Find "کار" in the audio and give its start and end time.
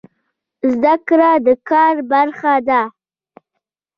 1.69-1.95